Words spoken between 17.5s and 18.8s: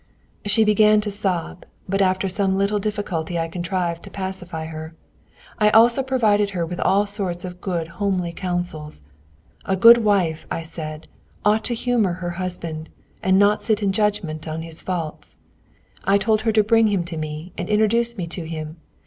and introduce me to him.